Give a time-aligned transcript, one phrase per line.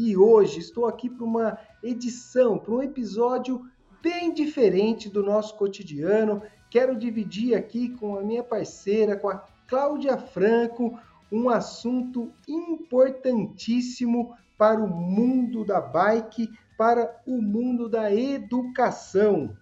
[0.00, 3.68] E hoje estou aqui para uma edição, para um episódio
[4.00, 6.40] bem diferente do nosso cotidiano.
[6.70, 10.96] Quero dividir aqui com a minha parceira, com a Cláudia Franco,
[11.32, 19.52] um assunto importantíssimo para o mundo da bike, para o mundo da educação.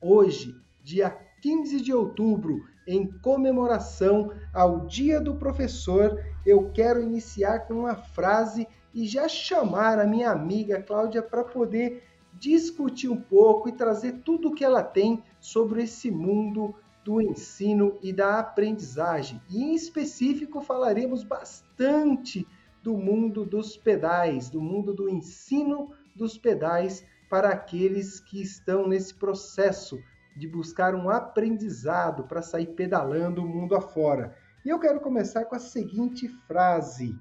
[0.00, 1.08] Hoje, dia
[1.40, 8.66] 15 de outubro, em comemoração ao Dia do Professor, eu quero iniciar com uma frase
[8.94, 12.02] e já chamar a minha amiga Cláudia para poder
[12.34, 17.98] discutir um pouco e trazer tudo o que ela tem sobre esse mundo do ensino
[18.02, 19.40] e da aprendizagem.
[19.50, 22.46] E em específico falaremos bastante
[22.82, 29.14] do mundo dos pedais, do mundo do ensino dos pedais para aqueles que estão nesse
[29.14, 29.98] processo
[30.36, 34.34] de buscar um aprendizado para sair pedalando o mundo afora.
[34.64, 37.18] E eu quero começar com a seguinte frase: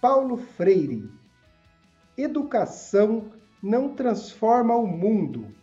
[0.00, 1.10] Paulo Freire.
[2.16, 3.30] Educação
[3.62, 5.54] não transforma o mundo.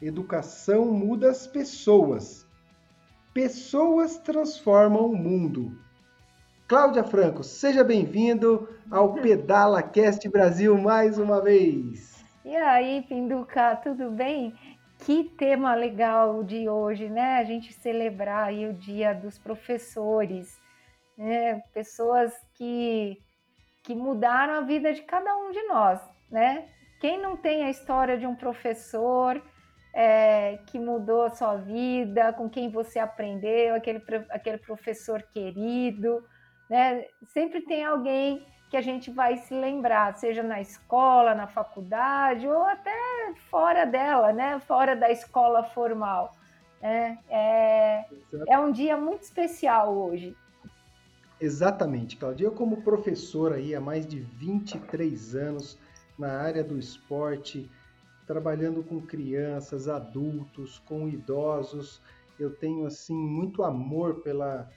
[0.00, 2.46] Educação muda as pessoas.
[3.34, 5.76] Pessoas transformam o mundo.
[6.66, 12.24] Cláudia Franco, seja bem-vindo ao Pedala Cast Brasil mais uma vez.
[12.44, 14.54] E aí, Pinduca, tudo bem?
[14.98, 17.38] Que tema legal de hoje, né?
[17.38, 20.60] A gente celebrar aí o Dia dos Professores,
[21.16, 21.62] né?
[21.72, 23.22] Pessoas que
[23.84, 25.98] que mudaram a vida de cada um de nós,
[26.30, 26.68] né?
[27.00, 29.42] Quem não tem a história de um professor
[29.94, 36.22] é, que mudou a sua vida, com quem você aprendeu, aquele, aquele professor querido,
[36.68, 37.06] né?
[37.32, 42.62] Sempre tem alguém que a gente vai se lembrar, seja na escola, na faculdade ou
[42.62, 42.92] até
[43.50, 44.60] fora dela, né?
[44.60, 46.36] Fora da escola formal.
[46.80, 47.18] Né?
[47.28, 48.04] É,
[48.46, 50.36] é um dia muito especial hoje.
[51.40, 52.46] Exatamente, Claudia.
[52.48, 55.78] Eu, como professor aí há mais de 23 anos
[56.18, 57.70] na área do esporte,
[58.26, 62.02] trabalhando com crianças, adultos, com idosos,
[62.38, 64.68] eu tenho assim muito amor pela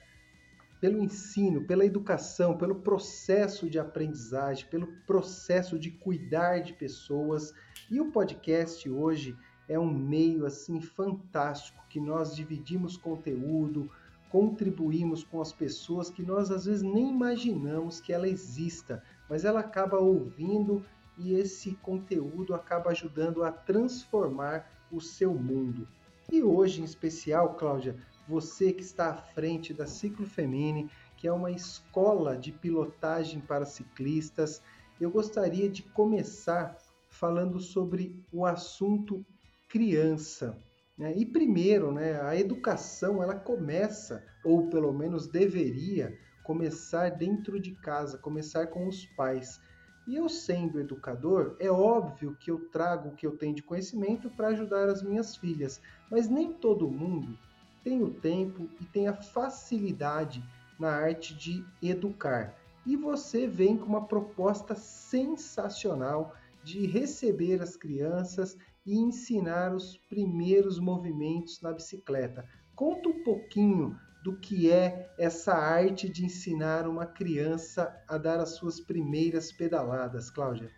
[0.82, 7.54] pelo ensino, pela educação, pelo processo de aprendizagem, pelo processo de cuidar de pessoas.
[7.88, 9.36] E o podcast hoje
[9.68, 13.88] é um meio assim fantástico que nós dividimos conteúdo,
[14.28, 19.60] contribuímos com as pessoas que nós às vezes nem imaginamos que ela exista, mas ela
[19.60, 20.84] acaba ouvindo
[21.16, 25.86] e esse conteúdo acaba ajudando a transformar o seu mundo.
[26.30, 27.96] E hoje, em especial, Cláudia,
[28.26, 33.64] você que está à frente da Ciclo Femini, que é uma escola de pilotagem para
[33.64, 34.62] ciclistas,
[35.00, 36.76] eu gostaria de começar
[37.08, 39.24] falando sobre o assunto
[39.68, 40.56] criança.
[40.96, 41.14] Né?
[41.16, 48.18] E primeiro, né, a educação ela começa, ou pelo menos deveria começar dentro de casa,
[48.18, 49.60] começar com os pais.
[50.06, 54.28] E eu sendo educador, é óbvio que eu trago o que eu tenho de conhecimento
[54.30, 57.38] para ajudar as minhas filhas, mas nem todo mundo
[57.82, 60.42] tem o tempo e tem a facilidade
[60.78, 62.56] na arte de educar.
[62.84, 66.34] E você vem com uma proposta sensacional
[66.64, 72.44] de receber as crianças e ensinar os primeiros movimentos na bicicleta.
[72.74, 78.50] Conta um pouquinho do que é essa arte de ensinar uma criança a dar as
[78.50, 80.70] suas primeiras pedaladas, Cláudia.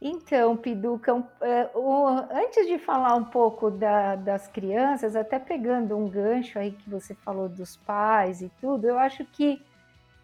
[0.00, 1.70] Então, Piduca, é,
[2.30, 7.14] antes de falar um pouco da, das crianças, até pegando um gancho aí que você
[7.14, 9.62] falou dos pais e tudo, eu acho que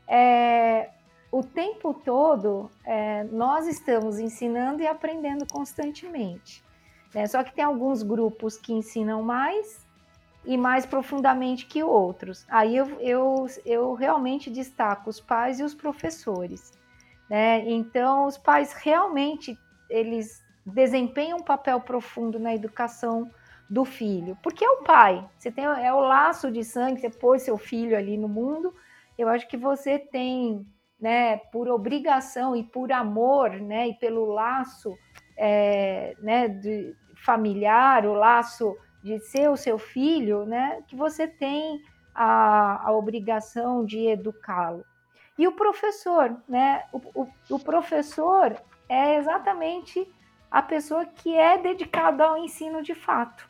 [0.07, 0.91] é,
[1.31, 6.63] o tempo todo é, nós estamos ensinando e aprendendo constantemente.
[7.15, 7.27] Né?
[7.27, 9.87] Só que tem alguns grupos que ensinam mais
[10.45, 12.45] e mais profundamente que outros.
[12.49, 16.73] Aí eu, eu, eu realmente destaco os pais e os professores.
[17.33, 17.67] Né?
[17.67, 19.59] Então, os pais realmente
[19.89, 23.31] eles desempenham um papel profundo na educação
[23.71, 27.41] do filho, porque é o pai, você tem é o laço de sangue, você pôs
[27.41, 28.75] seu filho ali no mundo.
[29.17, 30.67] Eu acho que você tem,
[31.01, 34.95] né, por obrigação e por amor, né, e pelo laço
[35.35, 36.95] é, né, de,
[37.25, 41.81] familiar, o laço de ser o seu filho, né, que você tem
[42.15, 44.85] a, a obrigação de educá-lo.
[45.39, 46.85] E o professor, né?
[46.93, 48.57] O, o, o professor
[48.89, 50.07] é exatamente
[50.51, 53.49] a pessoa que é dedicada ao ensino de fato,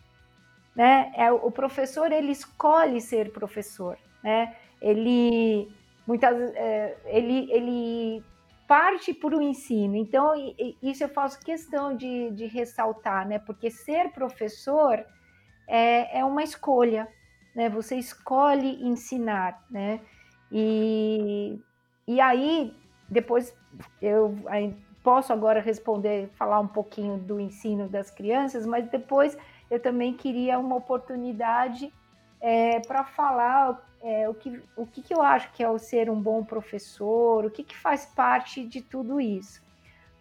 [0.74, 1.12] né?
[1.16, 4.56] É o professor ele escolhe ser professor, né?
[4.80, 5.68] Ele
[6.06, 8.24] muitas é, ele ele
[8.68, 9.96] parte para o ensino.
[9.96, 10.32] Então
[10.80, 13.38] isso eu faço questão de, de ressaltar, né?
[13.40, 15.04] Porque ser professor
[15.68, 17.08] é, é uma escolha,
[17.54, 17.68] né?
[17.68, 20.00] Você escolhe ensinar, né?
[20.50, 21.58] E,
[22.06, 22.74] e aí,
[23.08, 23.54] depois
[24.00, 24.36] eu
[25.02, 29.36] posso agora responder, falar um pouquinho do ensino das crianças, mas depois
[29.70, 31.92] eu também queria uma oportunidade
[32.40, 36.10] é, para falar é, o, que, o que, que eu acho que é o ser
[36.10, 39.62] um bom professor, o que, que faz parte de tudo isso.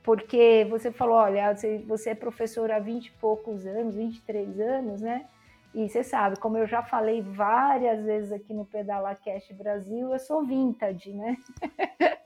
[0.03, 5.01] Porque você falou, olha, você, você é professor há 20 e poucos anos, 23 anos,
[5.01, 5.25] né?
[5.73, 10.19] E você sabe, como eu já falei várias vezes aqui no Pedala Cash Brasil, eu
[10.19, 11.37] sou vintage, né?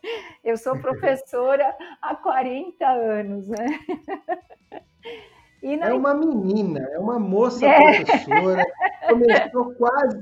[0.44, 3.80] eu sou professora há 40 anos, né?
[5.62, 8.03] É uma menina, é uma moça é.
[8.03, 8.63] professora,
[9.09, 10.19] começou quase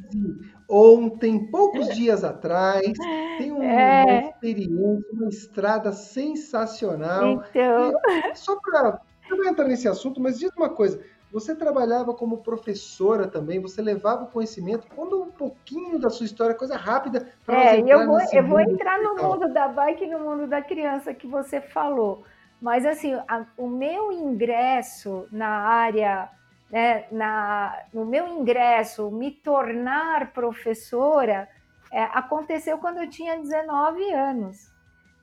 [0.69, 2.93] ontem, poucos dias atrás,
[3.37, 4.29] tem uma é.
[4.29, 7.43] experiência, uma estrada sensacional.
[7.49, 7.93] Então...
[8.31, 13.27] E só para não entrar nesse assunto, mas diz uma coisa, você trabalhava como professora
[13.27, 14.85] também, você levava o conhecimento.
[14.95, 17.27] Conta um pouquinho da sua história, coisa rápida.
[17.47, 21.11] É, eu vou, eu vou entrar no mundo da bike e no mundo da criança
[21.11, 22.23] que você falou.
[22.61, 26.29] Mas, assim, a, o meu ingresso na área,
[26.69, 31.49] né, na, no meu ingresso, me tornar professora,
[31.91, 34.71] é, aconteceu quando eu tinha 19 anos.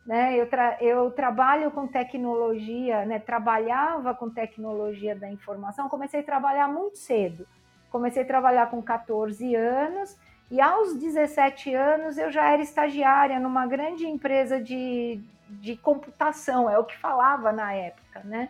[0.06, 0.36] Né?
[0.36, 3.18] Eu, tra eu trabalho com tecnologia, né?
[3.18, 7.46] trabalhava com tecnologia da informação, comecei a trabalhar muito cedo.
[7.90, 10.16] Comecei a trabalhar com 14 anos
[10.50, 16.78] e aos 17 anos eu já era estagiária numa grande empresa de, de computação, é
[16.78, 18.48] o que falava na época, né?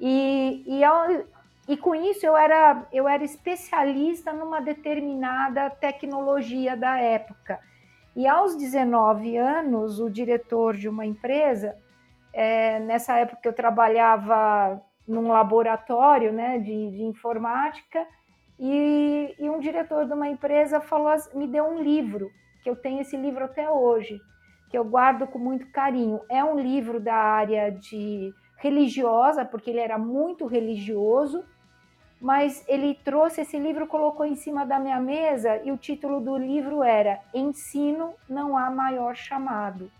[0.00, 1.06] E, e, ao,
[1.68, 7.60] e com isso eu era, eu era especialista numa determinada tecnologia da época.
[8.14, 11.76] E aos 19 anos, o diretor de uma empresa,
[12.32, 18.06] é, nessa época eu trabalhava num laboratório né, de, de informática,
[18.58, 22.30] e, e, um diretor de uma empresa falou, me deu um livro,
[22.62, 24.20] que eu tenho esse livro até hoje,
[24.70, 26.20] que eu guardo com muito carinho.
[26.30, 31.42] É um livro da área de religiosa, porque ele era muito religioso,
[32.22, 36.36] mas ele trouxe esse livro, colocou em cima da minha mesa e o título do
[36.38, 39.90] livro era Ensino não há maior chamado.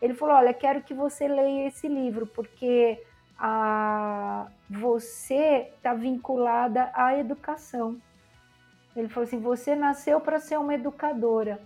[0.00, 3.02] Ele falou: Olha, quero que você leia esse livro, porque
[3.36, 8.00] a, você está vinculada à educação.
[8.94, 11.60] Ele falou assim: Você nasceu para ser uma educadora.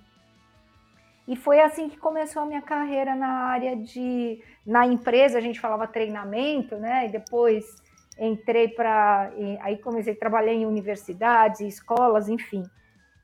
[1.28, 4.42] E foi assim que começou a minha carreira na área de.
[4.66, 7.06] Na empresa, a gente falava treinamento, né?
[7.06, 7.83] E depois
[8.18, 9.32] entrei para.
[9.60, 12.62] Aí comecei a trabalhar em universidades, escolas, enfim.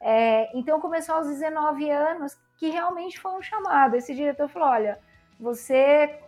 [0.00, 3.96] É, então começou aos 19 anos, que realmente foi um chamado.
[3.96, 4.98] Esse diretor falou: olha,
[5.38, 6.18] você,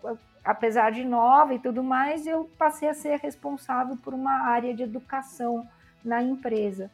[0.44, 4.82] apesar de nova e tudo mais, eu passei a ser responsável por uma área de
[4.82, 5.66] educação
[6.04, 6.90] na empresa.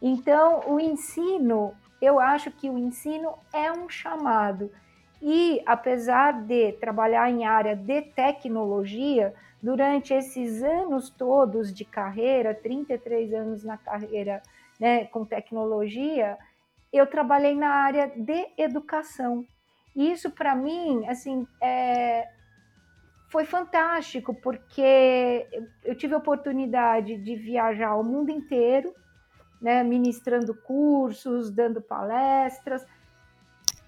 [0.00, 4.70] Então, o ensino, eu acho que o ensino é um chamado.
[5.20, 13.32] E apesar de trabalhar em área de tecnologia, durante esses anos todos de carreira, 33
[13.32, 14.42] anos na carreira
[14.78, 16.38] né, com tecnologia,
[16.92, 19.44] eu trabalhei na área de educação.
[19.94, 22.28] E isso para mim, assim, é,
[23.28, 25.46] foi fantástico, porque
[25.84, 28.94] eu tive a oportunidade de viajar ao mundo inteiro,
[29.60, 32.86] né, ministrando cursos, dando palestras,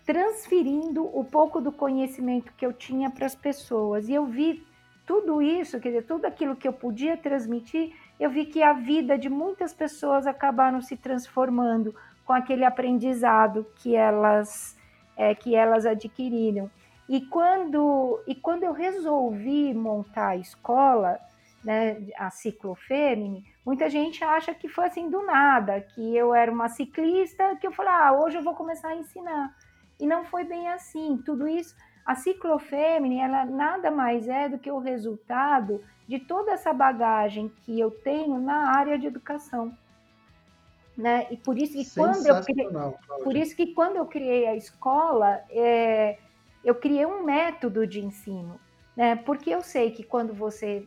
[0.04, 4.08] transferindo o pouco do conhecimento que eu tinha para as pessoas.
[4.08, 4.66] E eu vi
[5.10, 9.18] tudo isso, quer dizer, tudo aquilo que eu podia transmitir, eu vi que a vida
[9.18, 11.92] de muitas pessoas acabaram se transformando
[12.24, 14.78] com aquele aprendizado que elas
[15.16, 16.70] é, que elas adquiriram.
[17.08, 21.18] E quando, e quando eu resolvi montar a escola,
[21.64, 26.68] né, a Ciclofemini, muita gente acha que foi assim do nada, que eu era uma
[26.68, 29.52] ciclista, que eu falei, ah, hoje eu vou começar a ensinar.
[29.98, 31.20] E não foi bem assim.
[31.26, 31.74] Tudo isso
[32.10, 37.78] a ciclofêmine, ela nada mais é do que o resultado de toda essa bagagem que
[37.78, 39.72] eu tenho na área de educação.
[40.98, 41.28] Né?
[41.30, 42.68] E por isso que quando eu criei,
[43.22, 46.18] por isso que quando eu criei a escola, é,
[46.64, 48.60] eu criei um método de ensino,
[48.96, 49.14] né?
[49.14, 50.84] Porque eu sei que quando você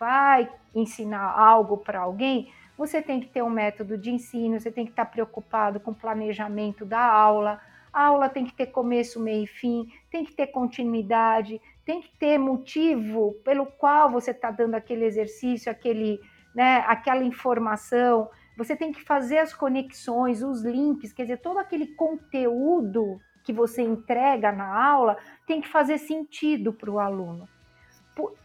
[0.00, 4.86] vai ensinar algo para alguém, você tem que ter um método de ensino, você tem
[4.86, 7.60] que estar preocupado com o planejamento da aula,
[7.92, 12.38] Aula tem que ter começo, meio e fim, tem que ter continuidade, tem que ter
[12.38, 16.20] motivo pelo qual você está dando aquele exercício, aquele,
[16.54, 18.30] né, aquela informação.
[18.56, 23.82] Você tem que fazer as conexões, os links, quer dizer, todo aquele conteúdo que você
[23.82, 27.48] entrega na aula tem que fazer sentido para o aluno.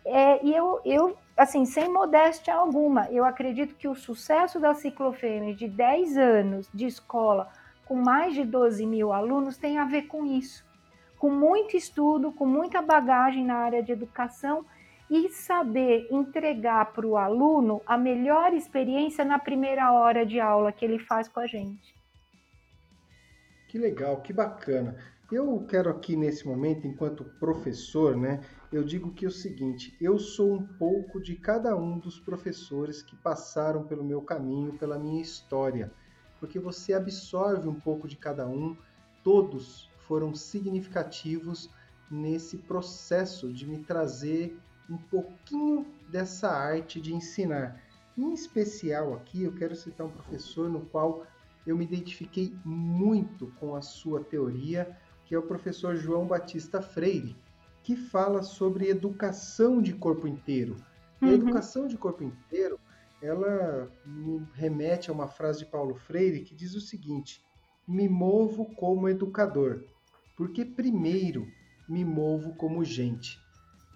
[0.06, 5.54] É, e eu, eu, assim, sem modéstia alguma, eu acredito que o sucesso da Ciclofêmea
[5.54, 7.50] de 10 anos de escola,
[7.88, 10.66] com mais de 12 mil alunos, tem a ver com isso.
[11.18, 14.66] Com muito estudo, com muita bagagem na área de educação
[15.10, 20.84] e saber entregar para o aluno a melhor experiência na primeira hora de aula que
[20.84, 21.96] ele faz com a gente.
[23.70, 24.98] Que legal, que bacana.
[25.32, 28.42] Eu quero aqui nesse momento, enquanto professor, né,
[28.72, 33.02] eu digo que é o seguinte: eu sou um pouco de cada um dos professores
[33.02, 35.92] que passaram pelo meu caminho, pela minha história,
[36.40, 38.76] porque você absorve um pouco de cada um,
[39.24, 41.70] todos foram significativos
[42.10, 44.58] nesse processo de me trazer
[44.90, 47.82] um pouquinho dessa arte de ensinar.
[48.18, 51.26] Em especial aqui, eu quero citar um professor no qual
[51.66, 57.36] eu me identifiquei muito com a sua teoria, que é o professor João Batista Freire,
[57.84, 60.76] que fala sobre educação de corpo inteiro.
[61.22, 61.30] Uhum.
[61.30, 62.77] a educação de corpo inteiro,
[63.22, 67.44] ela me remete a uma frase de Paulo Freire que diz o seguinte:
[67.88, 69.84] me movo como educador,
[70.36, 71.48] porque primeiro
[71.88, 73.40] me movo como gente.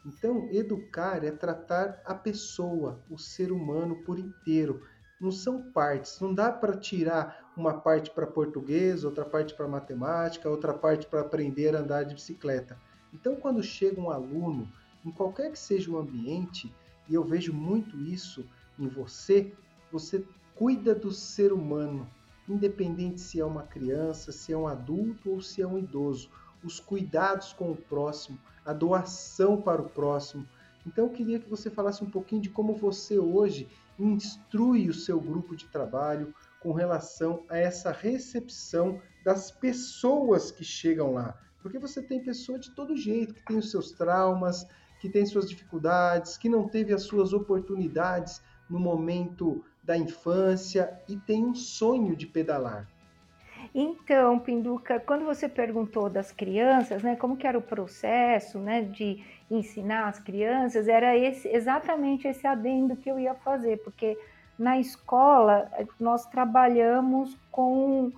[0.05, 4.81] Então, educar é tratar a pessoa, o ser humano por inteiro,
[5.19, 6.19] não são partes.
[6.19, 11.21] Não dá para tirar uma parte para português, outra parte para matemática, outra parte para
[11.21, 12.79] aprender a andar de bicicleta.
[13.13, 14.67] Então, quando chega um aluno,
[15.05, 16.73] em qualquer que seja o ambiente,
[17.07, 18.43] e eu vejo muito isso
[18.83, 19.53] em você,
[19.91, 22.09] você cuida do ser humano,
[22.47, 26.29] independente se é uma criança, se é um adulto ou se é um idoso.
[26.63, 30.47] Os cuidados com o próximo, a doação para o próximo.
[30.85, 33.67] Então, eu queria que você falasse um pouquinho de como você hoje
[34.00, 41.13] instrui o seu grupo de trabalho com relação a essa recepção das pessoas que chegam
[41.13, 41.38] lá.
[41.61, 44.65] Porque você tem pessoa de todo jeito, que tem os seus traumas,
[45.00, 51.17] que tem suas dificuldades, que não teve as suas oportunidades no momento da infância e
[51.17, 52.87] tem um sonho de pedalar.
[53.73, 59.23] Então, Pinduca, quando você perguntou das crianças, né, como que era o processo, né, de
[59.49, 64.17] ensinar as crianças, era esse, exatamente esse adendo que eu ia fazer, porque
[64.57, 68.11] na escola nós trabalhamos com,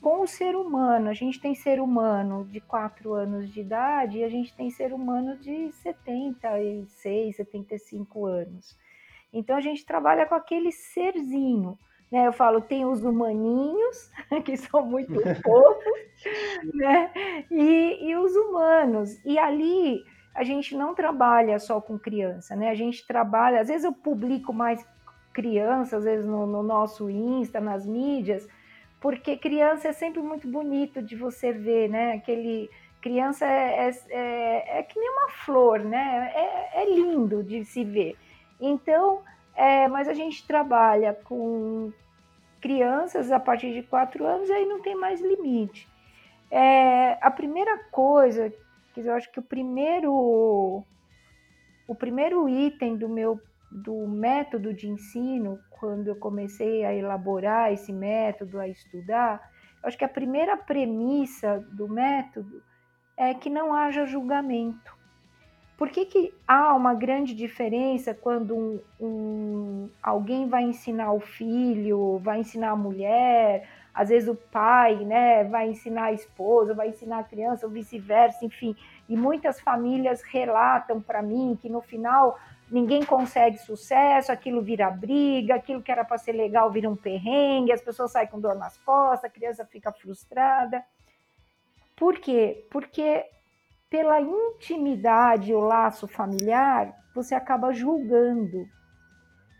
[0.00, 1.08] com o ser humano.
[1.08, 4.92] A gente tem ser humano de 4 anos de idade e a gente tem ser
[4.92, 8.76] humano de 76, 75 anos.
[9.32, 11.78] Então a gente trabalha com aquele serzinho.
[12.10, 14.10] Né, eu falo, tem os humaninhos,
[14.44, 17.12] que são muito fofos, né?
[17.48, 19.24] E, e os humanos.
[19.24, 20.02] E ali
[20.34, 22.70] a gente não trabalha só com criança, né?
[22.70, 24.84] A gente trabalha, às vezes eu publico mais
[25.32, 28.48] criança, às vezes no, no nosso Insta, nas mídias,
[29.00, 32.14] porque criança é sempre muito bonito de você ver, né?
[32.14, 32.68] Aquele
[33.00, 36.32] criança é, é, é, é que nem uma flor, né?
[36.34, 38.16] É, é lindo de se ver.
[38.60, 39.22] Então,
[39.54, 41.92] é, mas a gente trabalha com
[42.60, 45.88] crianças a partir de quatro anos e aí não tem mais limite.
[46.50, 48.52] É, a primeira coisa
[48.96, 50.84] eu acho que o primeiro
[51.86, 53.40] o primeiro item do meu
[53.70, 59.40] do método de ensino, quando eu comecei a elaborar esse método, a estudar,
[59.80, 62.60] eu acho que a primeira premissa do método
[63.16, 64.98] é que não haja julgamento.
[65.80, 72.18] Por que, que há uma grande diferença quando um, um, alguém vai ensinar o filho,
[72.18, 77.20] vai ensinar a mulher, às vezes o pai, né, vai ensinar a esposa, vai ensinar
[77.20, 78.76] a criança, ou vice-versa, enfim.
[79.08, 82.38] E muitas famílias relatam para mim que no final
[82.70, 87.72] ninguém consegue sucesso, aquilo vira briga, aquilo que era para ser legal vira um perrengue,
[87.72, 90.84] as pessoas saem com dor nas costas, a criança fica frustrada.
[91.96, 92.66] Por quê?
[92.70, 93.24] Porque
[93.90, 98.64] pela intimidade, o laço familiar, você acaba julgando.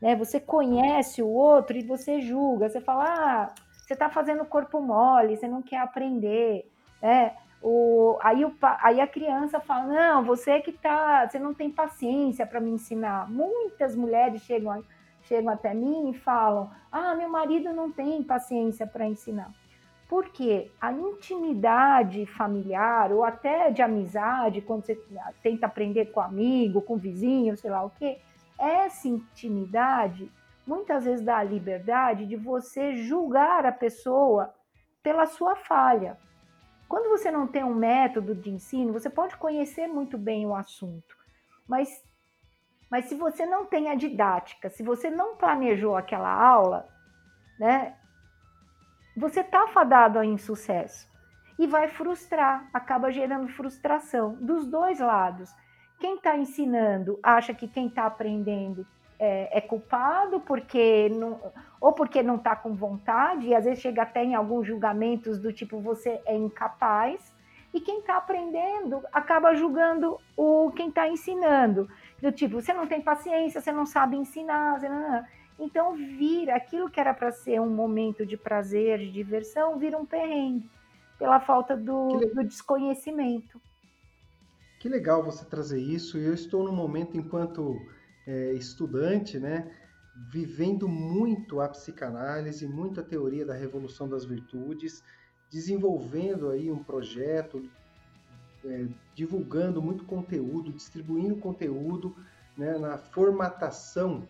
[0.00, 0.14] Né?
[0.14, 2.70] Você conhece o outro e você julga.
[2.70, 6.70] Você fala, ah, você está fazendo corpo mole, você não quer aprender,
[7.02, 7.36] né?
[7.62, 12.46] O, aí, o, aí a criança fala, não, você que tá, você não tem paciência
[12.46, 13.28] para me ensinar.
[13.28, 14.82] Muitas mulheres chegam,
[15.24, 19.50] chegam até mim e falam, ah, meu marido não tem paciência para ensinar.
[20.10, 25.00] Porque a intimidade familiar ou até de amizade, quando você
[25.40, 28.18] tenta aprender com amigo, com vizinho, sei lá o quê,
[28.58, 30.28] essa intimidade
[30.66, 34.52] muitas vezes dá a liberdade de você julgar a pessoa
[35.00, 36.18] pela sua falha.
[36.88, 41.16] Quando você não tem um método de ensino, você pode conhecer muito bem o assunto,
[41.68, 42.04] mas,
[42.90, 46.88] mas se você não tem a didática, se você não planejou aquela aula,
[47.60, 47.94] né,
[49.20, 51.06] você está fadado a insucesso.
[51.58, 55.54] E vai frustrar, acaba gerando frustração dos dois lados.
[55.98, 58.86] Quem está ensinando acha que quem está aprendendo
[59.18, 61.38] é, é, culpado porque não,
[61.78, 65.52] ou porque não está com vontade, e às vezes chega até em alguns julgamentos do
[65.52, 67.30] tipo você é incapaz,
[67.74, 71.86] e quem está aprendendo acaba julgando o quem está ensinando,
[72.22, 75.22] do tipo você não tem paciência, você não sabe ensinar, não...
[75.60, 80.06] então vira aquilo que era para ser um momento de prazer, de diversão, vira um
[80.06, 80.68] perrengue
[81.18, 83.60] pela falta do, do desconhecimento.
[84.80, 86.16] Que legal você trazer isso.
[86.16, 87.78] Eu estou no momento enquanto
[88.26, 89.70] é, estudante, né,
[90.32, 95.04] vivendo muito a psicanálise, muito a teoria da revolução das virtudes,
[95.50, 97.68] desenvolvendo aí um projeto,
[98.64, 102.16] é, divulgando muito conteúdo, distribuindo conteúdo
[102.56, 104.26] né, na formatação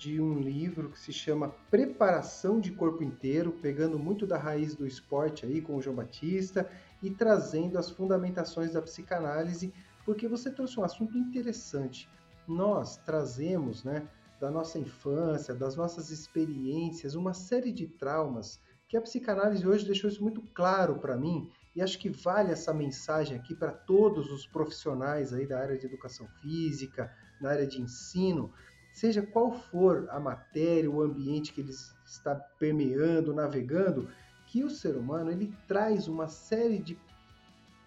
[0.00, 4.86] de um livro que se chama Preparação de Corpo Inteiro, pegando muito da raiz do
[4.86, 6.66] esporte aí com o João Batista
[7.02, 9.74] e trazendo as fundamentações da psicanálise,
[10.06, 12.08] porque você trouxe um assunto interessante.
[12.48, 14.08] Nós trazemos, né,
[14.40, 20.08] da nossa infância, das nossas experiências, uma série de traumas que a psicanálise hoje deixou
[20.08, 24.46] isso muito claro para mim e acho que vale essa mensagem aqui para todos os
[24.46, 28.50] profissionais aí da área de educação física, na área de ensino,
[28.92, 31.72] seja qual for a matéria, o ambiente que ele
[32.04, 34.08] está permeando, navegando,
[34.46, 36.98] que o ser humano ele traz uma série de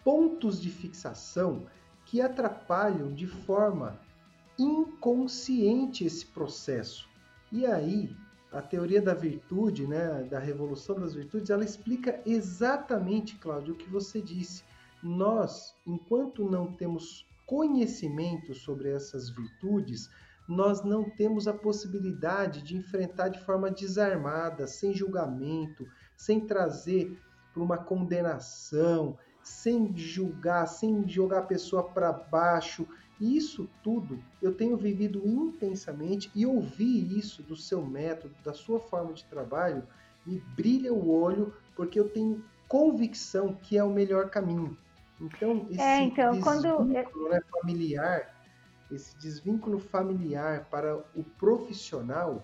[0.04, 1.66] pontos de fixação
[2.06, 4.00] que atrapalham de forma
[4.58, 7.10] inconsciente esse processo.
[7.52, 8.16] E aí,
[8.52, 13.90] a teoria da virtude, né, da revolução das virtudes, ela explica exatamente, Cláudio, o que
[13.90, 14.64] você disse.
[15.02, 20.10] Nós, enquanto não temos conhecimento sobre essas virtudes,
[20.48, 27.18] nós não temos a possibilidade de enfrentar de forma desarmada, sem julgamento, sem trazer
[27.54, 32.88] para uma condenação, sem julgar, sem jogar a pessoa para baixo,
[33.20, 39.14] isso tudo eu tenho vivido intensamente e ouvir isso do seu método, da sua forma
[39.14, 39.84] de trabalho,
[40.26, 44.78] me brilha o olho porque eu tenho convicção que é o melhor caminho.
[45.22, 46.84] Então, esse é, então, quando...
[46.84, 47.06] né,
[47.62, 48.33] familiar,
[48.96, 52.44] esse desvínculo familiar para o profissional,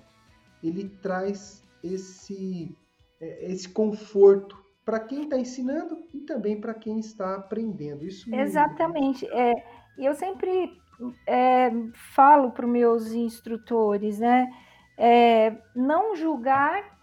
[0.64, 2.76] ele traz esse,
[3.20, 8.04] é, esse conforto para quem está ensinando e também para quem está aprendendo.
[8.04, 9.28] Isso Exatamente.
[9.28, 9.54] É,
[9.98, 10.80] e eu sempre
[11.28, 11.70] é,
[12.14, 14.52] falo para os meus instrutores, né?
[14.98, 17.00] É, não julgar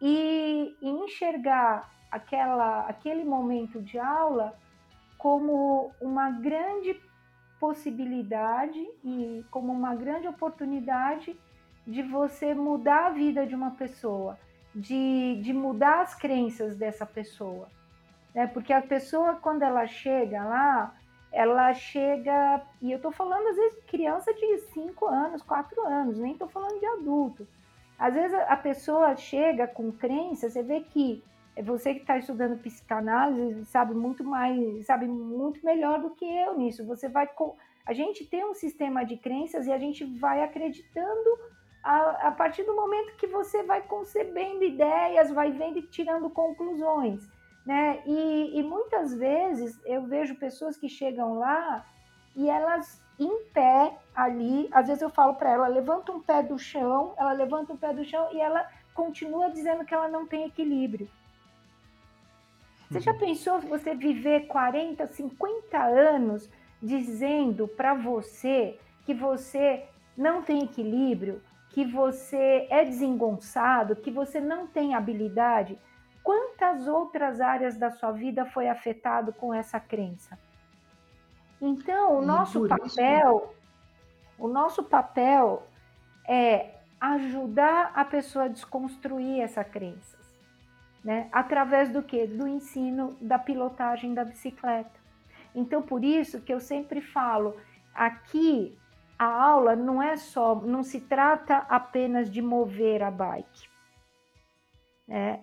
[0.00, 4.56] e, e enxergar aquela, aquele momento de aula
[5.16, 6.94] como uma grande
[7.58, 11.36] possibilidade e como uma grande oportunidade
[11.86, 14.38] de você mudar a vida de uma pessoa,
[14.74, 17.68] de, de mudar as crenças dessa pessoa.
[18.34, 18.46] Né?
[18.46, 20.94] Porque a pessoa, quando ela chega lá,
[21.32, 26.32] ela chega, e eu estou falando às vezes criança de 5 anos, 4 anos, nem
[26.32, 27.46] estou falando de adulto.
[27.98, 31.22] Às vezes a pessoa chega com crença, você vê que
[31.58, 36.56] é você que está estudando psicanálise sabe muito mais, sabe muito melhor do que eu
[36.56, 36.86] nisso.
[36.86, 37.28] Você vai
[37.86, 41.30] a gente tem um sistema de crenças e a gente vai acreditando
[41.82, 47.28] a, a partir do momento que você vai concebendo ideias, vai vendo e tirando conclusões
[47.68, 48.02] né?
[48.06, 51.84] E, e muitas vezes eu vejo pessoas que chegam lá
[52.34, 56.58] e elas em pé ali, às vezes eu falo para ela, levanta um pé do
[56.58, 60.46] chão, ela levanta um pé do chão e ela continua dizendo que ela não tem
[60.46, 61.10] equilíbrio.
[62.90, 63.18] Você já uhum.
[63.18, 66.48] pensou você viver 40, 50 anos
[66.82, 69.84] dizendo para você que você
[70.16, 75.78] não tem equilíbrio, que você é desengonçado, que você não tem habilidade?
[76.28, 80.38] quantas outras áreas da sua vida foi afetado com essa crença?
[81.58, 83.54] Então, o nosso papel, isso...
[84.38, 85.62] o nosso papel
[86.26, 90.17] é ajudar a pessoa a desconstruir essa crença,
[91.04, 91.28] né?
[91.32, 92.26] Através do que?
[92.26, 94.98] Do ensino da pilotagem da bicicleta.
[95.54, 97.56] Então, por isso que eu sempre falo,
[97.94, 98.76] aqui
[99.18, 103.68] a aula não é só, não se trata apenas de mover a bike.
[105.08, 105.40] É,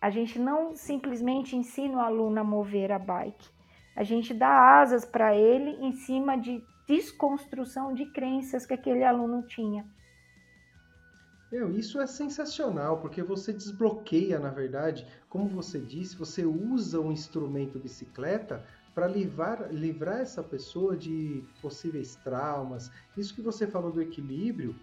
[0.00, 3.50] a gente não simplesmente ensina o aluno a mover a bike.
[3.94, 9.42] A gente dá asas para ele em cima de desconstrução de crenças que aquele aluno
[9.46, 9.84] tinha.
[11.50, 17.10] Meu, isso é sensacional, porque você desbloqueia, na verdade, como você disse, você usa o
[17.10, 22.90] instrumento bicicleta para livrar, livrar essa pessoa de possíveis traumas.
[23.16, 24.76] Isso que você falou do equilíbrio,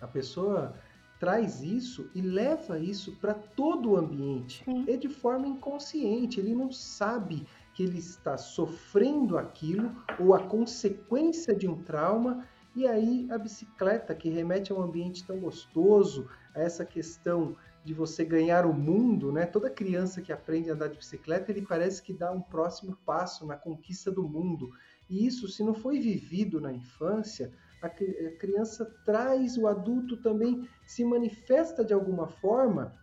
[0.00, 0.74] a pessoa
[1.20, 4.64] traz isso e leva isso para todo o ambiente.
[4.64, 4.84] Sim.
[4.88, 11.54] É de forma inconsciente, ele não sabe que ele está sofrendo aquilo ou a consequência
[11.54, 16.60] de um trauma e aí a bicicleta, que remete a um ambiente tão gostoso, a
[16.60, 19.44] essa questão de você ganhar o mundo, né?
[19.44, 23.46] Toda criança que aprende a andar de bicicleta, ele parece que dá um próximo passo
[23.46, 24.70] na conquista do mundo.
[25.10, 31.04] E isso, se não foi vivido na infância, a criança traz, o adulto também se
[31.04, 32.94] manifesta de alguma forma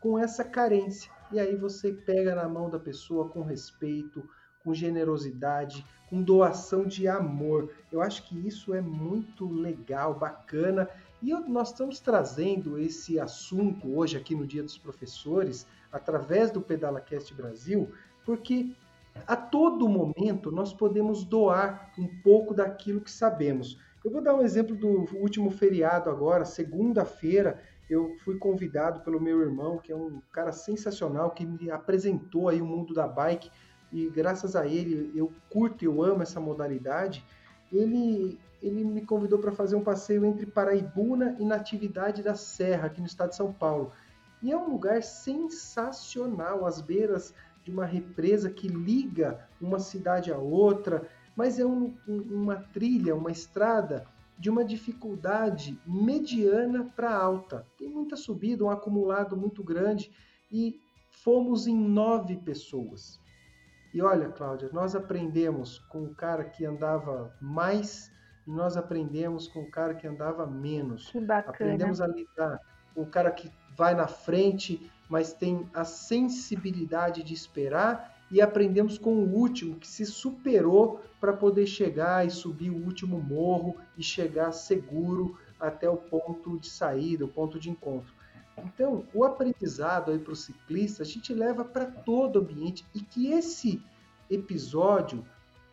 [0.00, 1.10] com essa carência.
[1.30, 4.28] E aí você pega na mão da pessoa com respeito,
[4.64, 7.70] com generosidade, com doação de amor.
[7.92, 10.88] Eu acho que isso é muito legal, bacana.
[11.22, 17.32] E nós estamos trazendo esse assunto hoje aqui no Dia dos Professores, através do PedalaCast
[17.34, 17.92] Brasil,
[18.24, 18.74] porque
[19.26, 23.78] a todo momento nós podemos doar um pouco daquilo que sabemos.
[24.04, 29.40] Eu vou dar um exemplo do último feriado agora, segunda-feira, eu fui convidado pelo meu
[29.40, 33.50] irmão, que é um cara sensacional, que me apresentou aí o mundo da bike
[33.94, 37.24] e graças a ele eu curto e eu amo essa modalidade.
[37.72, 43.00] Ele, ele me convidou para fazer um passeio entre Paraibuna e Natividade da Serra, aqui
[43.00, 43.92] no estado de São Paulo.
[44.42, 50.38] E é um lugar sensacional, às beiras de uma represa que liga uma cidade a
[50.38, 54.04] outra, mas é um, uma trilha, uma estrada
[54.36, 57.64] de uma dificuldade mediana para alta.
[57.78, 60.10] Tem muita subida, um acumulado muito grande
[60.50, 60.80] e
[61.10, 63.22] fomos em nove pessoas.
[63.94, 68.10] E olha, Cláudia, nós aprendemos com o cara que andava mais
[68.44, 71.12] e nós aprendemos com o cara que andava menos.
[71.12, 71.54] Que bacana.
[71.54, 72.60] Aprendemos a lidar
[72.92, 78.98] com o cara que vai na frente, mas tem a sensibilidade de esperar e aprendemos
[78.98, 84.02] com o último que se superou para poder chegar e subir o último morro e
[84.02, 88.12] chegar seguro até o ponto de saída, o ponto de encontro.
[88.58, 93.00] Então, o aprendizado aí para o ciclista, a gente leva para todo o ambiente e
[93.00, 93.82] que esse
[94.30, 95.24] episódio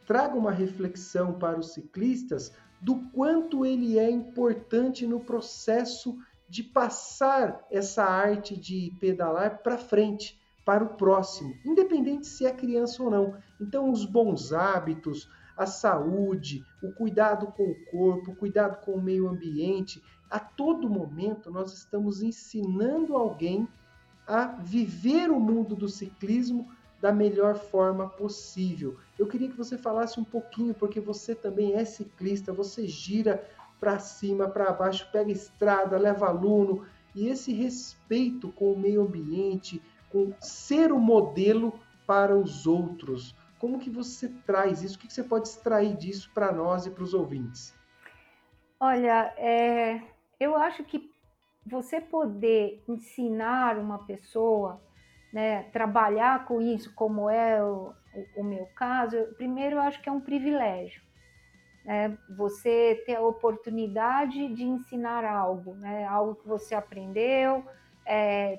[0.06, 6.17] traga uma reflexão para os ciclistas do quanto ele é importante no processo
[6.50, 13.02] de passar essa arte de pedalar para frente, para o próximo, independente se é criança
[13.02, 13.38] ou não.
[13.60, 15.30] Então, os bons hábitos,
[15.62, 20.89] a saúde, o cuidado com o corpo, o cuidado com o meio ambiente, a todo
[20.89, 23.67] momento nós estamos ensinando alguém
[24.26, 26.67] a viver o mundo do ciclismo
[27.00, 28.97] da melhor forma possível.
[29.19, 33.47] Eu queria que você falasse um pouquinho, porque você também é ciclista, você gira
[33.80, 39.82] para cima, para baixo, pega estrada, leva aluno, e esse respeito com o meio ambiente,
[40.10, 41.74] com ser o modelo
[42.08, 43.36] para os outros.
[43.62, 44.97] Como que você traz isso?
[44.97, 47.78] O que você pode extrair disso para nós e para os ouvintes?
[48.80, 50.02] Olha, é,
[50.39, 51.12] eu acho que
[51.63, 54.82] você poder ensinar uma pessoa,
[55.32, 60.10] né, trabalhar com isso, como é o, o, o meu caso, primeiro eu acho que
[60.10, 61.04] é um privilégio.
[61.86, 67.63] Né, você ter a oportunidade de ensinar algo, né, algo que você aprendeu,
[68.08, 68.58] é,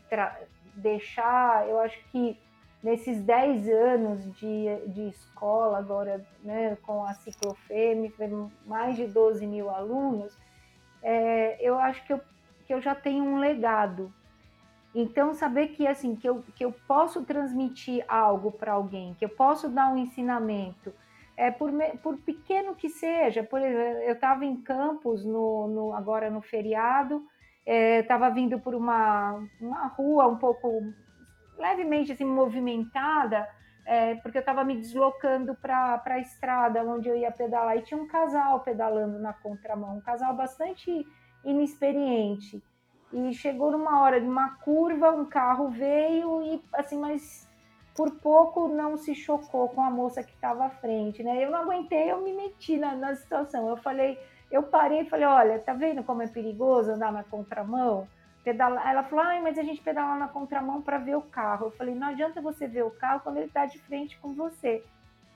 [0.77, 2.39] deixar, eu acho que
[2.83, 8.13] nesses 10 anos de, de escola, agora né, com a Ciclofeme,
[8.67, 10.37] mais de 12 mil alunos,
[11.03, 12.21] é, eu acho que eu,
[12.67, 14.13] que eu já tenho um legado.
[14.95, 19.29] Então, saber que assim que eu, que eu posso transmitir algo para alguém, que eu
[19.29, 20.93] posso dar um ensinamento,
[21.37, 21.71] é por,
[22.03, 23.43] por pequeno que seja.
[23.43, 27.25] Por exemplo, eu estava em Campos no, no, agora no feriado,
[27.65, 30.93] estava é, vindo por uma, uma rua um pouco
[31.63, 33.49] levemente assim, movimentada,
[33.87, 38.01] é, porque eu estava me deslocando para a estrada onde eu ia pedalar e tinha
[38.01, 41.07] um casal pedalando na contramão, um casal bastante
[41.45, 42.63] inexperiente.
[43.13, 47.49] E chegou numa hora de uma curva, um carro veio e assim, mas
[47.95, 51.45] por pouco não se chocou com a moça que estava à frente, né?
[51.45, 53.69] Eu não aguentei, eu me meti na, na situação.
[53.69, 54.19] Eu falei,
[54.51, 58.09] eu parei e falei, olha, tá vendo como é perigoso andar na contramão?
[58.45, 58.89] Pedala...
[58.89, 61.67] Ela falou, Ai, mas a gente pedala na contramão para ver o carro.
[61.67, 64.85] Eu falei, não adianta você ver o carro quando ele está de frente com você.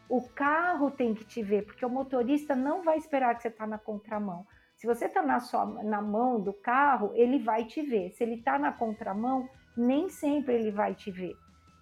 [0.08, 3.66] O carro tem que te ver, porque o motorista não vai esperar que você está
[3.66, 4.46] na contramão.
[4.76, 5.38] Se você está na,
[5.82, 8.10] na mão do carro, ele vai te ver.
[8.10, 11.34] Se ele está na contramão, nem sempre ele vai te ver.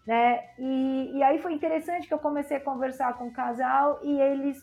[0.06, 0.42] Né?
[0.58, 4.62] E, e aí foi interessante que eu comecei a conversar com o casal e eles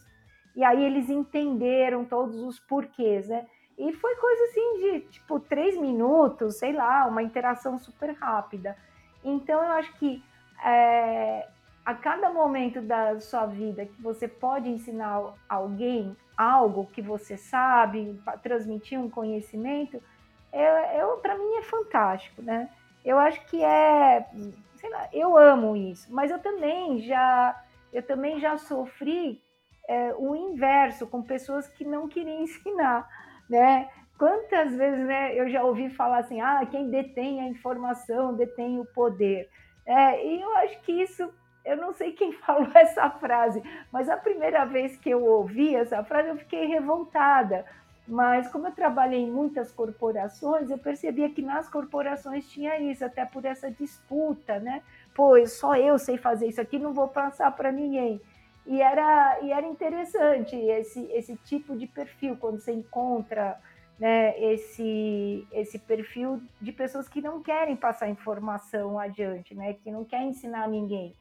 [0.56, 3.47] e aí eles entenderam todos os porquês, né?
[3.82, 8.78] E foi coisa assim de tipo três minutos, sei lá, uma interação super rápida.
[9.24, 10.24] Então eu acho que
[10.63, 11.48] é,
[11.84, 18.20] a cada momento da sua vida que você pode ensinar alguém algo que você sabe,
[18.44, 20.02] transmitir um conhecimento,
[20.54, 22.70] eu, eu para mim é fantástico, né?
[23.04, 24.28] Eu acho que é,
[24.76, 27.60] sei lá, eu amo isso, mas eu também já,
[27.91, 29.41] eu também já sofri
[29.88, 33.08] é, o inverso com pessoas que não queriam ensinar,
[33.52, 33.90] né?
[34.18, 38.86] Quantas vezes né, eu já ouvi falar assim, ah, quem detém a informação detém o
[38.86, 39.50] poder.
[39.86, 41.30] É, e eu acho que isso,
[41.66, 43.62] eu não sei quem falou essa frase,
[43.92, 47.66] mas a primeira vez que eu ouvi essa frase eu fiquei revoltada.
[48.08, 53.26] Mas como eu trabalhei em muitas corporações, eu percebia que nas corporações tinha isso, até
[53.26, 54.82] por essa disputa, né?
[55.14, 58.20] Pô, só eu sei fazer isso aqui, não vou passar para ninguém.
[58.65, 63.60] E era, e era interessante esse, esse tipo de perfil, quando você encontra
[64.00, 70.04] né, esse, esse perfil de pessoas que não querem passar informação adiante, né, que não
[70.04, 71.15] querem ensinar ninguém.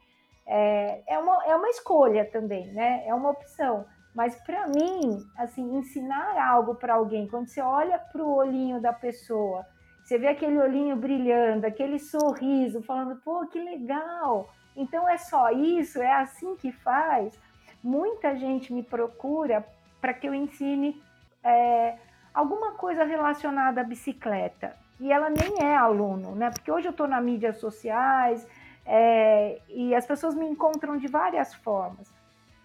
[0.45, 3.85] É, é, uma, é uma escolha também, né, é uma opção.
[4.13, 8.91] Mas para mim, assim, ensinar algo para alguém, quando você olha para o olhinho da
[8.91, 9.65] pessoa,
[10.03, 14.49] você vê aquele olhinho brilhando, aquele sorriso, falando, pô, que legal.
[14.75, 17.37] Então é só isso, é assim que faz.
[17.83, 19.65] Muita gente me procura
[19.99, 21.01] para que eu ensine
[21.43, 21.97] é,
[22.33, 24.75] alguma coisa relacionada à bicicleta.
[24.99, 26.51] E ela nem é aluno, né?
[26.51, 28.47] Porque hoje eu estou nas mídias sociais
[28.85, 32.13] é, e as pessoas me encontram de várias formas.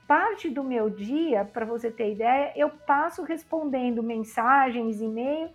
[0.07, 5.51] Parte do meu dia, para você ter ideia, eu passo respondendo mensagens, e-mail,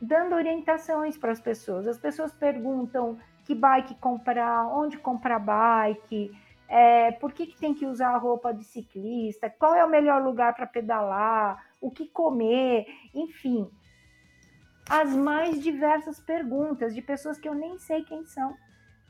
[0.00, 1.86] dando orientações para as pessoas.
[1.86, 6.30] As pessoas perguntam que bike comprar, onde comprar bike,
[6.68, 10.22] é, por que, que tem que usar a roupa de ciclista, qual é o melhor
[10.22, 13.70] lugar para pedalar, o que comer, enfim.
[14.88, 18.54] As mais diversas perguntas de pessoas que eu nem sei quem são.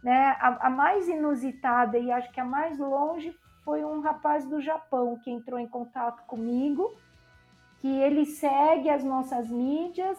[0.02, 0.36] Né?
[0.40, 5.18] A, a mais inusitada e acho que a mais longe foi um rapaz do Japão
[5.18, 6.94] que entrou em contato comigo,
[7.80, 10.18] que ele segue as nossas mídias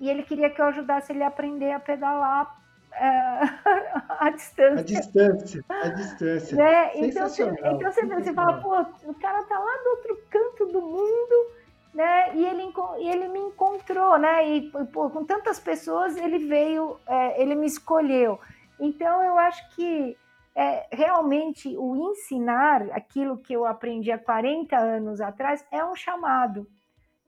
[0.00, 2.60] e ele queria que eu ajudasse ele a aprender a pedalar
[2.92, 4.80] a é, distância.
[4.80, 6.56] A distância, a distância.
[6.56, 6.90] Né?
[6.96, 10.82] Então, você, então você, você fala, pô, o cara tá lá do outro canto do
[10.82, 11.50] mundo,
[11.94, 12.34] né?
[12.36, 14.48] E ele, ele me encontrou, né?
[14.48, 18.38] E pô, com tantas pessoas ele veio, é, ele me escolheu.
[18.78, 20.16] Então eu acho que
[20.54, 26.66] é, realmente o ensinar aquilo que eu aprendi há 40 anos atrás é um chamado.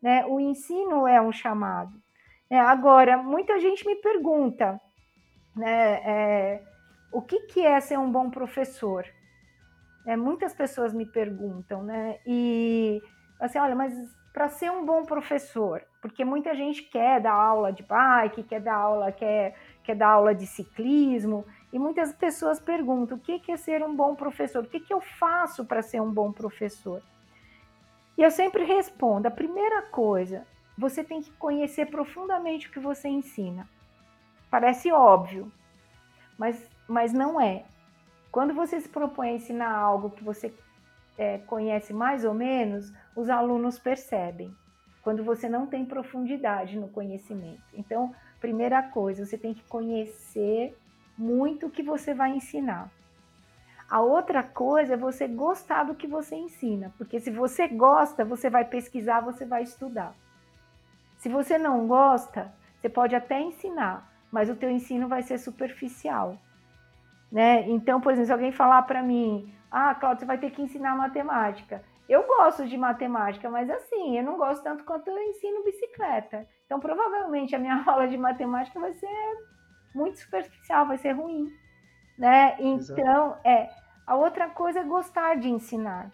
[0.00, 0.24] Né?
[0.26, 1.92] O ensino é um chamado.
[2.50, 4.78] É, agora, muita gente me pergunta,
[5.54, 6.62] né, é,
[7.10, 9.06] o que, que é ser um bom professor?
[10.06, 12.18] É, muitas pessoas me perguntam, né?
[12.26, 13.00] E
[13.38, 13.92] assim, olha, mas
[14.32, 18.74] para ser um bom professor, porque muita gente quer dar aula de bike, quer dar
[18.74, 23.56] aula, quer, quer dar aula de ciclismo, e muitas pessoas perguntam o que, que é
[23.56, 27.02] ser um bom professor, o que, que eu faço para ser um bom professor?
[28.16, 33.08] E eu sempre respondo: a primeira coisa, você tem que conhecer profundamente o que você
[33.08, 33.68] ensina.
[34.52, 35.50] Parece óbvio,
[36.36, 37.64] mas, mas não é.
[38.30, 40.54] Quando você se propõe a ensinar algo que você
[41.16, 44.54] é, conhece mais ou menos, os alunos percebem.
[45.02, 47.62] Quando você não tem profundidade no conhecimento.
[47.72, 50.76] Então, primeira coisa, você tem que conhecer
[51.16, 52.90] muito o que você vai ensinar.
[53.88, 58.50] A outra coisa é você gostar do que você ensina, porque se você gosta, você
[58.50, 60.14] vai pesquisar, você vai estudar.
[61.16, 66.38] Se você não gosta, você pode até ensinar, mas o teu ensino vai ser superficial.
[67.30, 67.68] Né?
[67.68, 70.96] Então, por exemplo, se alguém falar para mim, ah, Cláudia, você vai ter que ensinar
[70.96, 71.84] matemática.
[72.08, 76.48] Eu gosto de matemática, mas assim, eu não gosto tanto quanto eu ensino bicicleta.
[76.66, 79.08] Então, provavelmente a minha aula de matemática vai ser
[79.94, 81.52] muito superficial, vai ser ruim,
[82.18, 82.56] né?
[82.58, 83.40] Então, Exato.
[83.46, 83.70] é,
[84.06, 86.10] a outra coisa é gostar de ensinar.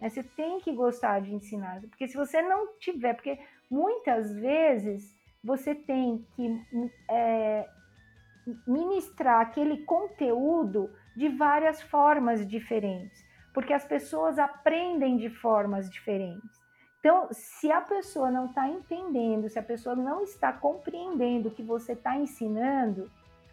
[0.00, 0.08] Né?
[0.08, 3.38] Você tem que gostar de ensinar, porque se você não tiver, porque
[3.70, 6.60] muitas vezes você tem que
[7.10, 7.68] é,
[8.66, 16.64] ministrar aquele conteúdo de várias formas diferentes, porque as pessoas aprendem de formas diferentes.
[16.98, 21.62] Então, se a pessoa não está entendendo, se a pessoa não está compreendendo o que
[21.62, 23.10] você está ensinando,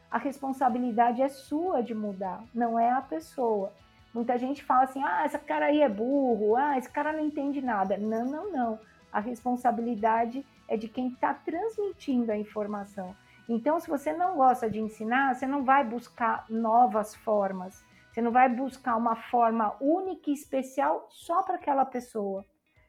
[0.10, 3.74] a responsabilidade é sua de mudar, não é a pessoa.
[4.14, 7.62] Muita gente fala assim: ah, esse cara aí é burro, ah, esse cara não entende
[7.62, 7.98] nada.
[7.98, 8.80] Não, não, não.
[9.12, 13.16] A responsabilidade é de quem está transmitindo a informação.
[13.48, 17.84] Então, se você não gosta de ensinar, você não vai buscar novas formas.
[18.12, 22.46] Você não vai buscar uma forma única e especial só para aquela pessoa.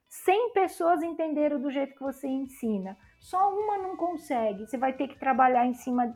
[0.08, 2.96] 100 pessoas entenderam do jeito que você ensina.
[3.18, 4.66] Só uma não consegue.
[4.66, 6.14] Você vai ter que trabalhar em cima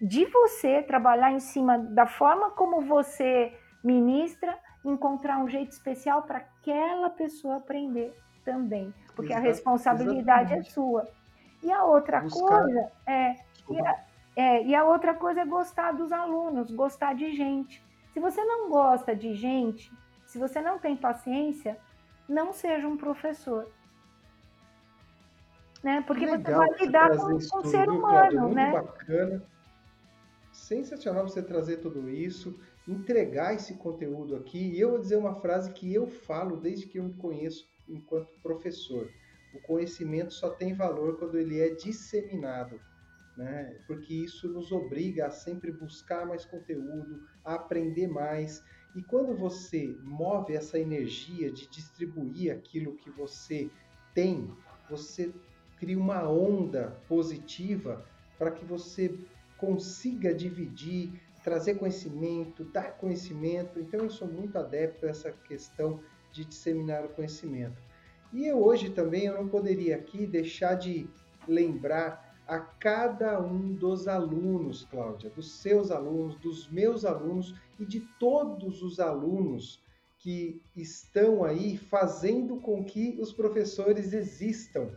[0.00, 3.52] de você, trabalhar em cima da forma como você
[3.84, 10.68] ministra, encontrar um jeito especial para aquela pessoa aprender também, porque a responsabilidade é exatamente.
[10.68, 11.08] é sua.
[11.62, 12.62] E a outra Buscar...
[12.62, 13.34] coisa é
[13.68, 14.04] e a,
[14.36, 17.84] é, e a outra coisa é gostar dos alunos, gostar de gente.
[18.14, 19.92] Se você não gosta de gente,
[20.24, 21.76] se você não tem paciência,
[22.28, 23.66] não seja um professor
[25.82, 26.02] né?
[26.06, 28.72] Porque você vai lidar com, com o ser humano, muito né?
[28.72, 29.42] bacana.
[30.52, 34.58] Sensacional você trazer tudo isso, entregar esse conteúdo aqui.
[34.58, 38.32] E eu vou dizer uma frase que eu falo desde que eu me conheço enquanto
[38.42, 39.10] professor.
[39.54, 42.80] O conhecimento só tem valor quando ele é disseminado,
[43.36, 43.78] né?
[43.86, 48.62] Porque isso nos obriga a sempre buscar mais conteúdo, a aprender mais.
[48.96, 53.70] E quando você move essa energia de distribuir aquilo que você
[54.14, 54.50] tem,
[54.88, 55.32] você
[55.78, 58.04] cria uma onda positiva
[58.38, 59.14] para que você
[59.56, 63.80] consiga dividir, trazer conhecimento, dar conhecimento.
[63.80, 65.98] Então eu sou muito adepto a essa questão
[66.30, 67.80] de disseminar o conhecimento.
[68.34, 71.08] E eu hoje também eu não poderia aqui deixar de
[71.48, 78.00] lembrar a cada um dos alunos, Cláudia, dos seus alunos, dos meus alunos e de
[78.20, 79.82] todos os alunos
[80.18, 84.90] que estão aí fazendo com que os professores existam.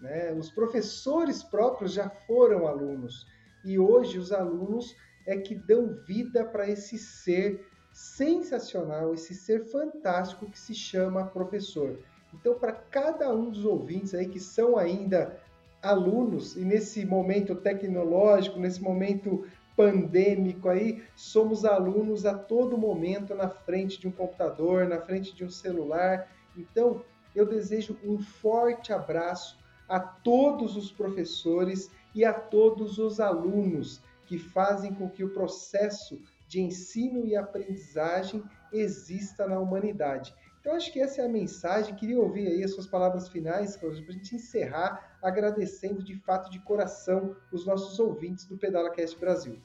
[0.00, 0.32] Né?
[0.32, 3.26] Os professores próprios já foram alunos
[3.64, 4.94] e hoje os alunos
[5.28, 11.98] é que dão vida para esse ser sensacional, esse ser fantástico que se chama professor.
[12.32, 15.38] Então, para cada um dos ouvintes aí que são ainda
[15.82, 23.50] alunos e nesse momento tecnológico, nesse momento pandêmico aí, somos alunos a todo momento na
[23.50, 26.26] frente de um computador, na frente de um celular.
[26.56, 34.02] Então, eu desejo um forte abraço a todos os professores e a todos os alunos
[34.28, 40.34] que fazem com que o processo de ensino e aprendizagem exista na humanidade.
[40.60, 41.94] Então, acho que essa é a mensagem.
[41.94, 46.60] Queria ouvir aí as suas palavras finais, para a gente encerrar, agradecendo de fato, de
[46.60, 49.58] coração, os nossos ouvintes do Pedala Cast Brasil.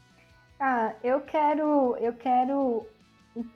[0.58, 2.88] Ah, eu quero, eu quero,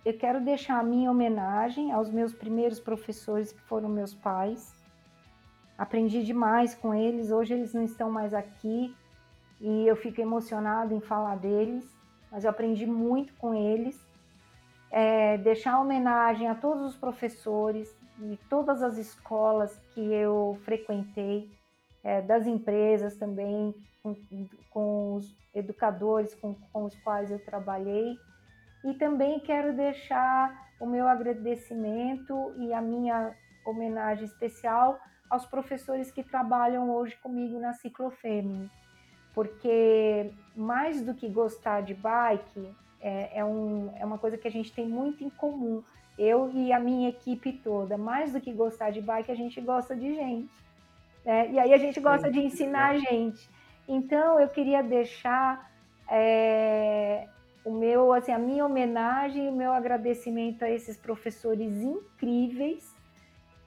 [0.04, 4.74] eu quero deixar a minha homenagem aos meus primeiros professores que foram meus pais,
[5.78, 7.32] aprendi demais com eles.
[7.32, 8.94] Hoje eles não estão mais aqui
[9.60, 11.86] e eu fico emocionada em falar deles,
[12.32, 14.06] mas eu aprendi muito com eles.
[14.90, 21.52] É, deixar homenagem a todos os professores de todas as escolas que eu frequentei,
[22.04, 24.16] é, das empresas também, com,
[24.72, 28.18] com os educadores com, com os quais eu trabalhei.
[28.86, 36.24] E também quero deixar o meu agradecimento e a minha homenagem especial aos professores que
[36.24, 38.70] trabalham hoje comigo na Ciclofêmea,
[39.38, 44.52] porque mais do que gostar de bike, é, é, um, é uma coisa que a
[44.52, 45.84] gente tem muito em comum,
[46.18, 48.00] eu e a minha equipe toda.
[48.00, 50.50] Mais do que gostar de bike, a gente gosta de gente.
[51.24, 51.52] Né?
[51.52, 53.48] E aí a gente gosta de ensinar a gente.
[53.88, 55.72] Então eu queria deixar
[56.10, 57.28] é,
[57.64, 62.92] o meu, assim, a minha homenagem e o meu agradecimento a esses professores incríveis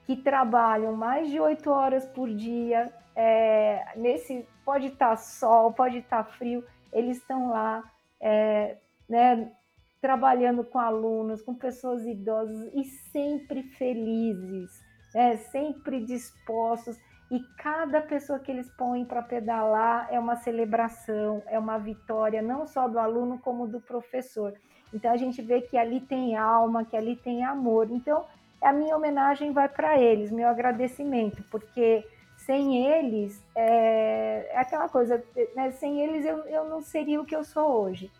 [0.05, 5.97] que trabalham mais de oito horas por dia, é, nesse pode estar tá sol, pode
[5.97, 7.83] estar tá frio, eles estão lá,
[8.21, 8.77] é,
[9.09, 9.51] né,
[9.99, 14.71] trabalhando com alunos, com pessoas idosas e sempre felizes,
[15.13, 16.97] né, sempre dispostos.
[17.29, 22.65] E cada pessoa que eles põem para pedalar é uma celebração, é uma vitória, não
[22.65, 24.53] só do aluno, como do professor.
[24.93, 27.91] Então a gente vê que ali tem alma, que ali tem amor.
[27.91, 28.25] Então,
[28.61, 32.05] a minha homenagem vai para eles, meu agradecimento, porque
[32.51, 35.23] sem eles, é, é aquela coisa,
[35.55, 35.71] né?
[35.71, 38.11] sem eles eu, eu não seria o que eu sou hoje.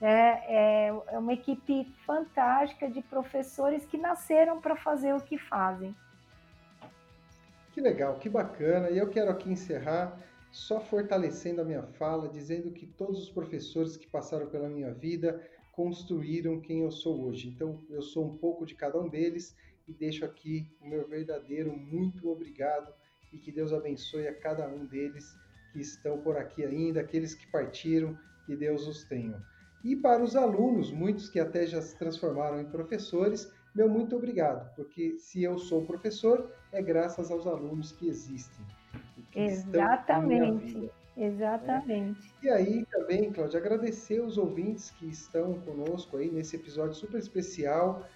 [0.00, 0.42] Né?
[0.48, 5.94] É, é uma equipe fantástica de professores que nasceram para fazer o que fazem.
[7.72, 8.88] Que legal, que bacana.
[8.88, 10.18] E eu quero aqui encerrar
[10.50, 15.46] só fortalecendo a minha fala, dizendo que todos os professores que passaram pela minha vida
[15.72, 17.48] construíram quem eu sou hoje.
[17.48, 19.54] Então, eu sou um pouco de cada um deles
[19.86, 22.90] e deixo aqui o meu verdadeiro muito obrigado
[23.34, 25.36] e que Deus abençoe a cada um deles
[25.72, 28.16] que estão por aqui ainda, aqueles que partiram,
[28.46, 29.42] que Deus os tenha.
[29.82, 34.72] E para os alunos, muitos que até já se transformaram em professores, meu muito obrigado,
[34.76, 38.64] porque se eu sou professor, é graças aos alunos que existem.
[39.32, 40.90] Que Exatamente.
[41.16, 42.34] Exatamente.
[42.42, 42.46] É.
[42.46, 48.08] E aí também, Cláudia, agradecer os ouvintes que estão conosco aí nesse episódio super especial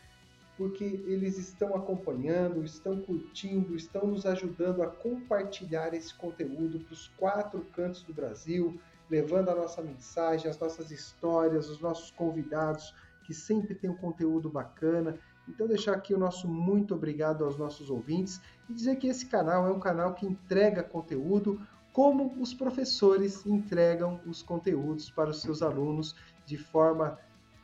[0.58, 7.06] porque eles estão acompanhando, estão curtindo, estão nos ajudando a compartilhar esse conteúdo para os
[7.16, 8.78] quatro cantos do Brasil,
[9.08, 12.92] levando a nossa mensagem, as nossas histórias, os nossos convidados,
[13.24, 15.16] que sempre tem um conteúdo bacana.
[15.48, 19.64] Então, deixar aqui o nosso muito obrigado aos nossos ouvintes e dizer que esse canal
[19.64, 21.60] é um canal que entrega conteúdo
[21.92, 27.16] como os professores entregam os conteúdos para os seus alunos de forma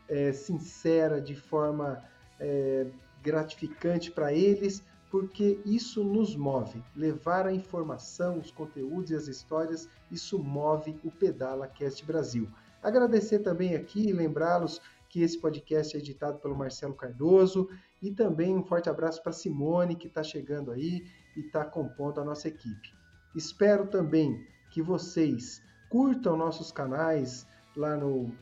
[0.08, 2.02] é, sincera, de forma
[2.40, 2.86] é,
[3.22, 6.82] gratificante para eles, porque isso nos move.
[6.94, 12.48] Levar a informação, os conteúdos e as histórias, isso move o Pedala Cast Brasil.
[12.82, 17.68] Agradecer também aqui e lembrá-los que esse podcast é editado pelo Marcelo Cardoso
[18.02, 21.06] e também um forte abraço para Simone, que está chegando aí
[21.36, 22.92] e está compondo a nossa equipe.
[23.34, 28.32] Espero também que vocês curtam nossos canais lá no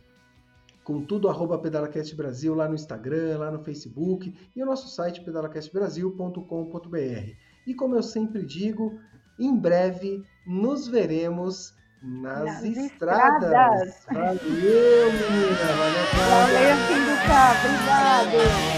[0.85, 5.20] com tudo arroba pedalacast Brasil lá no Instagram, lá no Facebook e o nosso site
[5.20, 7.37] pedalacastbrasil.com.br.
[7.66, 8.99] E como eu sempre digo,
[9.39, 13.89] em breve nos veremos nas, nas estradas.
[13.89, 14.05] estradas.
[14.11, 15.72] Valeu, menina.
[15.78, 17.43] Valeu, Valeu, Pinduca.
[17.61, 18.71] Obrigado.